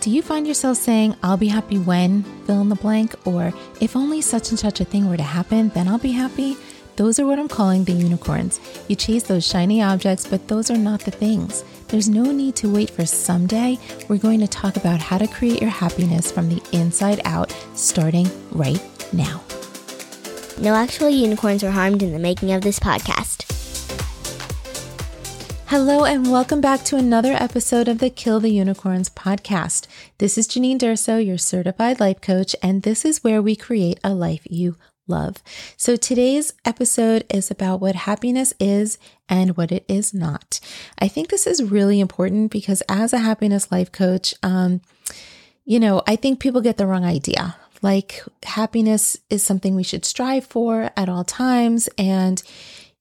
[0.00, 3.96] Do you find yourself saying, I'll be happy when, fill in the blank, or if
[3.96, 6.56] only such and such a thing were to happen, then I'll be happy?
[6.94, 8.60] Those are what I'm calling the unicorns.
[8.86, 11.64] You chase those shiny objects, but those are not the things.
[11.88, 13.76] There's no need to wait for someday.
[14.08, 18.30] We're going to talk about how to create your happiness from the inside out, starting
[18.52, 18.80] right
[19.12, 19.42] now.
[20.60, 23.57] No actual unicorns were harmed in the making of this podcast.
[25.70, 29.86] Hello, and welcome back to another episode of the Kill the Unicorns podcast.
[30.16, 34.14] This is Janine Durso, your certified life coach, and this is where we create a
[34.14, 34.76] life you
[35.06, 35.42] love.
[35.76, 38.96] So today's episode is about what happiness is
[39.28, 40.58] and what it is not.
[40.98, 44.80] I think this is really important because as a happiness life coach, um,
[45.66, 47.56] you know, I think people get the wrong idea.
[47.82, 51.90] Like happiness is something we should strive for at all times.
[51.98, 52.42] And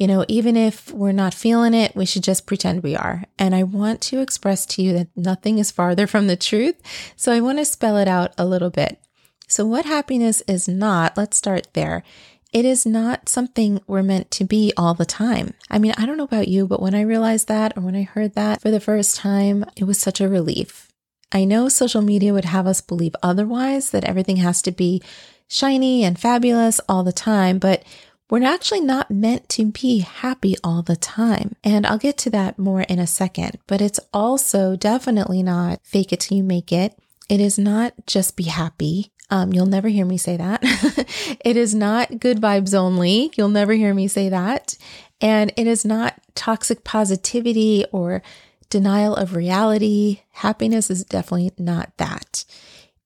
[0.00, 3.24] you know, even if we're not feeling it, we should just pretend we are.
[3.38, 6.76] And I want to express to you that nothing is farther from the truth.
[7.16, 8.98] So I want to spell it out a little bit.
[9.46, 12.02] So, what happiness is not, let's start there.
[12.50, 15.52] It is not something we're meant to be all the time.
[15.68, 18.02] I mean, I don't know about you, but when I realized that or when I
[18.02, 20.90] heard that for the first time, it was such a relief.
[21.30, 25.02] I know social media would have us believe otherwise, that everything has to be
[25.46, 27.84] shiny and fabulous all the time, but
[28.30, 31.56] we're actually not meant to be happy all the time.
[31.64, 36.12] And I'll get to that more in a second, but it's also definitely not fake
[36.12, 36.96] it till you make it.
[37.28, 39.10] It is not just be happy.
[39.30, 40.60] Um, you'll never hear me say that.
[41.44, 43.32] it is not good vibes only.
[43.36, 44.76] You'll never hear me say that.
[45.20, 48.22] And it is not toxic positivity or
[48.70, 50.20] denial of reality.
[50.32, 52.44] Happiness is definitely not that.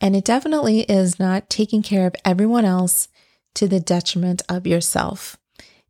[0.00, 3.08] And it definitely is not taking care of everyone else
[3.54, 5.36] to the detriment of yourself.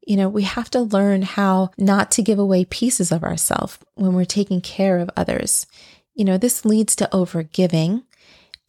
[0.06, 4.14] You know, we have to learn how not to give away pieces of ourselves when
[4.14, 5.66] we're taking care of others.
[6.14, 8.04] You know, this leads to overgiving.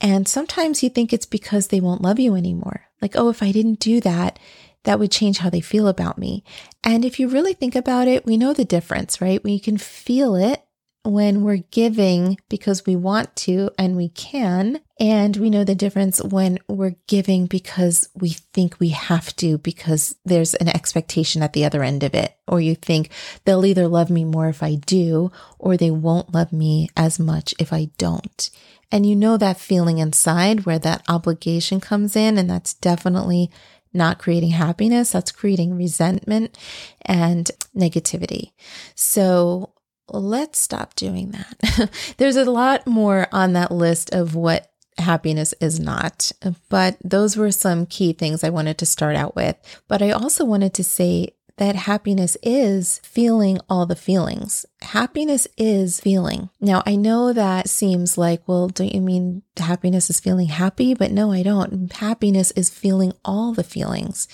[0.02, 2.86] And sometimes you think it's because they won't love you anymore.
[3.02, 4.40] Like, oh, if I didn't do that,
[4.84, 6.44] that would change how they feel about me.
[6.84, 9.44] And if you really think about it, we know the difference, right?
[9.44, 10.64] We can feel it
[11.05, 14.82] when we're giving because we want to and we can.
[14.99, 20.16] And we know the difference when we're giving because we think we have to because
[20.26, 22.36] there's an expectation at the other end of it.
[22.48, 23.10] Or you think
[23.43, 27.54] they'll either love me more if I do, or they won't love me as much
[27.60, 28.49] if I don't.
[28.92, 32.37] And you know that feeling inside where that obligation comes in.
[32.37, 33.52] And that's definitely
[33.93, 35.11] not creating happiness.
[35.11, 36.58] That's creating resentment
[37.02, 38.52] and negativity.
[38.93, 39.72] So
[40.10, 41.89] let's stop doing that.
[42.17, 46.32] There's a lot more on that list of what happiness is not,
[46.70, 49.58] but those were some key things I wanted to start out with.
[49.88, 54.66] But I also wanted to say that happiness is feeling all the feelings.
[54.82, 56.49] Happiness is feeling.
[56.60, 60.93] Now, I know that seems like, well, don't you mean happiness is feeling happy?
[60.93, 61.92] But no, I don't.
[61.93, 64.27] Happiness is feeling all the feelings.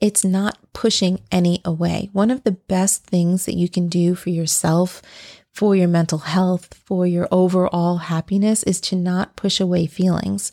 [0.00, 2.08] It's not pushing any away.
[2.12, 5.02] One of the best things that you can do for yourself,
[5.52, 10.52] for your mental health, for your overall happiness is to not push away feelings.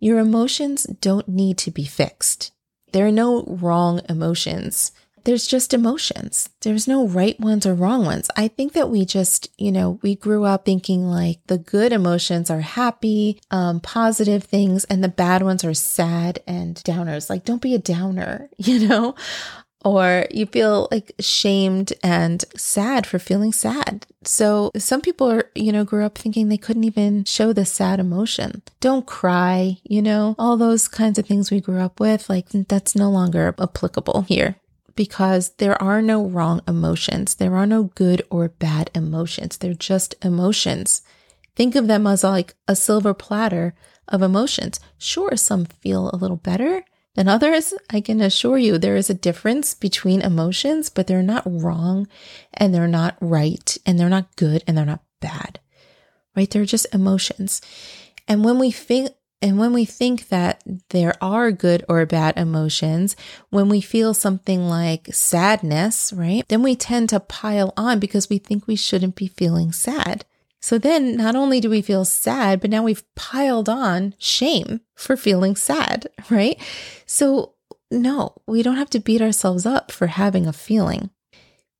[0.00, 2.52] Your emotions don't need to be fixed.
[2.92, 4.90] There are no wrong emotions
[5.24, 6.48] there's just emotions.
[6.60, 8.30] There's no right ones or wrong ones.
[8.36, 12.50] I think that we just, you know, we grew up thinking like the good emotions
[12.50, 17.30] are happy, um, positive things, and the bad ones are sad and downers.
[17.30, 19.14] Like, don't be a downer, you know?
[19.82, 24.06] Or you feel like shamed and sad for feeling sad.
[24.24, 27.98] So some people are, you know, grew up thinking they couldn't even show the sad
[27.98, 28.60] emotion.
[28.80, 32.28] Don't cry, you know, all those kinds of things we grew up with.
[32.28, 34.56] Like that's no longer applicable here
[34.96, 37.34] because there are no wrong emotions.
[37.34, 39.56] There are no good or bad emotions.
[39.56, 41.02] They're just emotions.
[41.56, 43.74] Think of them as like a silver platter
[44.08, 44.80] of emotions.
[44.98, 46.84] Sure, some feel a little better
[47.14, 47.74] than others.
[47.90, 52.08] I can assure you there is a difference between emotions, but they're not wrong
[52.54, 55.60] and they're not right and they're not good and they're not bad,
[56.36, 56.50] right?
[56.50, 57.60] They're just emotions.
[58.28, 59.10] And when we think
[59.42, 63.16] and when we think that there are good or bad emotions,
[63.48, 68.36] when we feel something like sadness, right, then we tend to pile on because we
[68.38, 70.26] think we shouldn't be feeling sad.
[70.60, 75.16] So then not only do we feel sad, but now we've piled on shame for
[75.16, 76.60] feeling sad, right?
[77.06, 77.54] So
[77.90, 81.10] no, we don't have to beat ourselves up for having a feeling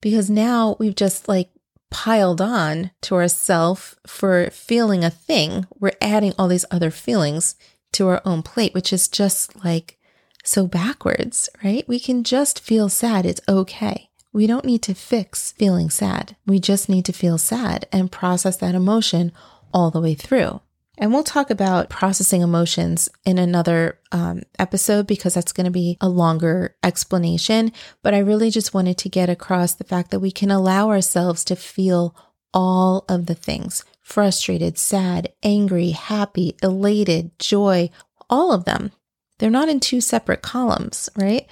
[0.01, 1.51] because now we've just like
[1.91, 7.57] piled on to ourself for feeling a thing, we're adding all these other feelings
[7.93, 9.99] to our own plate, which is just like
[10.45, 11.87] so backwards, right?
[11.89, 13.27] We can just feel sad.
[13.27, 14.11] It's okay.
[14.33, 16.37] We don't need to fix feeling sad.
[16.47, 19.33] We just need to feel sad and process that emotion
[19.75, 20.61] all the way through.
[21.01, 25.97] And we'll talk about processing emotions in another um, episode because that's going to be
[25.99, 27.73] a longer explanation.
[28.03, 31.43] But I really just wanted to get across the fact that we can allow ourselves
[31.45, 32.15] to feel
[32.53, 37.89] all of the things frustrated, sad, angry, happy, elated, joy,
[38.29, 38.93] all of them.
[39.39, 41.47] They're not in two separate columns, right?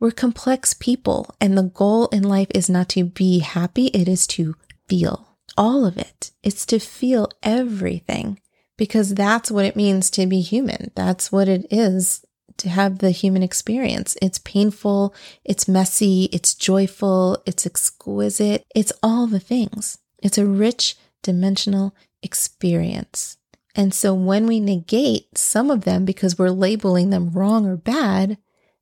[0.00, 4.28] We're complex people, and the goal in life is not to be happy, it is
[4.28, 4.54] to
[4.88, 6.30] feel all of it.
[6.42, 8.38] It's to feel everything
[8.78, 10.90] because that's what it means to be human.
[10.94, 12.24] That's what it is
[12.56, 14.16] to have the human experience.
[14.22, 15.14] It's painful,
[15.44, 19.98] it's messy, it's joyful, it's exquisite, it's all the things.
[20.22, 23.36] It's a rich, dimensional experience.
[23.74, 28.38] And so when we negate some of them because we're labeling them wrong or bad,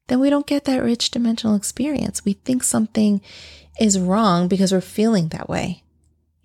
[0.08, 2.24] then we don't get that rich dimensional experience.
[2.24, 3.20] We think something
[3.78, 5.82] is wrong because we're feeling that way.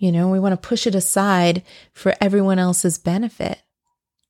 [0.01, 1.61] You know, we want to push it aside
[1.93, 3.61] for everyone else's benefit,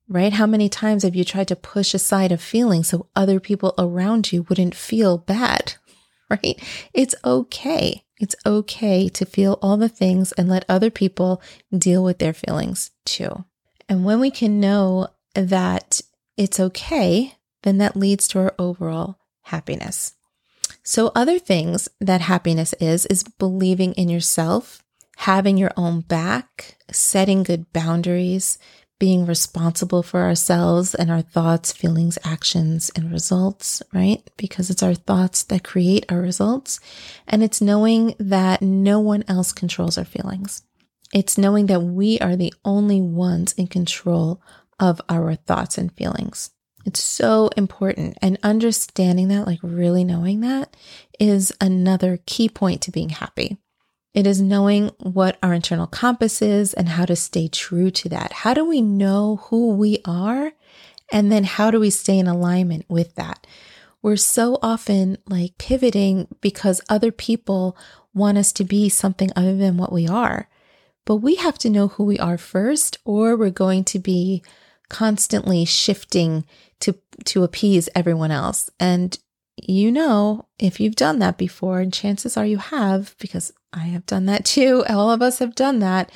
[0.10, 0.34] right?
[0.34, 4.34] How many times have you tried to push aside a feeling so other people around
[4.34, 5.76] you wouldn't feel bad,
[6.30, 6.62] right?
[6.94, 8.04] It's okay.
[8.20, 11.42] It's okay to feel all the things and let other people
[11.76, 13.46] deal with their feelings too.
[13.88, 16.02] And when we can know that
[16.36, 20.16] it's okay, then that leads to our overall happiness.
[20.84, 24.84] So, other things that happiness is, is believing in yourself
[25.18, 28.58] having your own back, setting good boundaries,
[29.02, 34.30] being responsible for ourselves and our thoughts, feelings, actions, and results, right?
[34.38, 36.80] Because it's our thoughts that create our results.
[37.28, 40.62] And it's knowing that no one else controls our feelings.
[41.14, 44.40] It's knowing that we are the only ones in control
[44.80, 46.52] of our thoughts and feelings.
[46.86, 48.20] It's so important.
[48.22, 50.76] And understanding that, like really knowing that,
[51.20, 53.58] is another key point to being happy.
[54.14, 58.34] It is knowing what our internal compass is and how to stay true to that.
[58.34, 60.52] How do we know who we are?
[61.12, 63.48] And then how do we stay in alignment with that?
[64.02, 67.78] We're so often like pivoting because other people
[68.14, 70.50] want us to be something other than what we are.
[71.06, 74.44] But we have to know who we are first, or we're going to be
[74.90, 76.46] constantly shifting
[76.82, 78.70] to, to appease everyone else.
[78.80, 79.18] And
[79.58, 84.06] you know, if you've done that before, and chances are you have, because I have
[84.06, 84.84] done that too.
[84.90, 86.12] All of us have done that.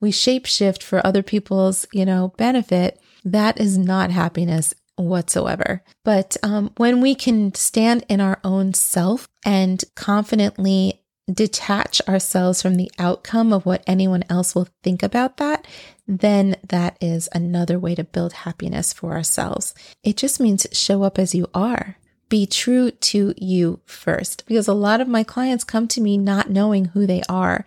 [0.00, 3.00] We shapeshift for other people's, you know, benefit.
[3.24, 5.82] That is not happiness whatsoever.
[6.04, 11.02] But um, when we can stand in our own self and confidently
[11.32, 15.66] detach ourselves from the outcome of what anyone else will think about that,
[16.06, 19.74] then that is another way to build happiness for ourselves.
[20.04, 21.96] It just means show up as you are
[22.28, 24.44] be true to you first.
[24.46, 27.64] Because a lot of my clients come to me not knowing who they are.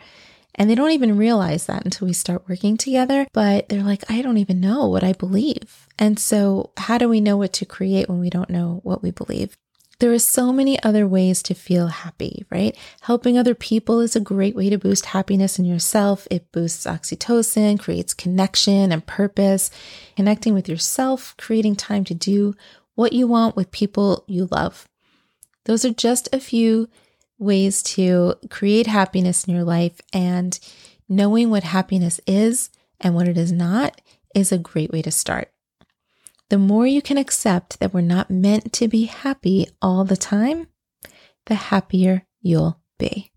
[0.56, 3.28] And they don't even realize that until we start working together.
[3.32, 5.88] But they're like, I don't even know what I believe.
[5.98, 9.12] And so, how do we know what to create when we don't know what we
[9.12, 9.58] believe?
[10.00, 12.74] There are so many other ways to feel happy, right?
[13.02, 16.26] Helping other people is a great way to boost happiness in yourself.
[16.32, 19.70] It boosts oxytocin, creates connection and purpose.
[20.16, 22.56] Connecting with yourself, creating time to do
[23.00, 24.90] what you want with people you love.
[25.64, 26.90] Those are just a few
[27.38, 30.02] ways to create happiness in your life.
[30.12, 30.60] And
[31.08, 32.70] knowing what happiness is
[33.00, 34.02] and what it is not
[34.36, 35.50] is a great way to start.
[36.50, 40.68] The more you can accept that we're not meant to be happy all the time,
[41.46, 43.32] the happier you'll be.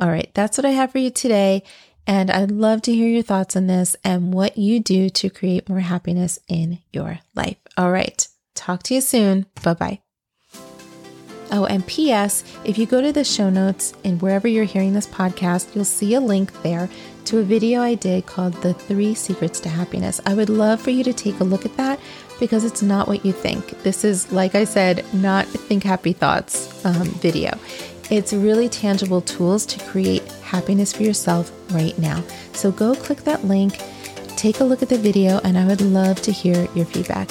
[0.00, 1.62] All right, that's what I have for you today.
[2.08, 5.68] And I'd love to hear your thoughts on this and what you do to create
[5.68, 7.58] more happiness in your life.
[7.76, 8.26] All right.
[8.54, 9.46] Talk to you soon.
[9.62, 10.00] Bye bye.
[11.50, 12.42] Oh, and P.S.
[12.64, 16.14] If you go to the show notes and wherever you're hearing this podcast, you'll see
[16.14, 16.88] a link there
[17.26, 20.20] to a video I did called The Three Secrets to Happiness.
[20.26, 22.00] I would love for you to take a look at that
[22.40, 23.68] because it's not what you think.
[23.82, 27.56] This is, like I said, not Think Happy Thoughts um, video.
[28.10, 32.22] It's really tangible tools to create happiness for yourself right now.
[32.52, 33.78] So go click that link,
[34.36, 37.30] take a look at the video, and I would love to hear your feedback.